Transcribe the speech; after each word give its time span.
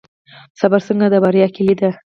صبر 0.59 0.79
څنګه 0.87 1.07
د 1.09 1.15
بریا 1.23 1.47
کیلي 1.55 1.75
ده؟ 1.79 1.89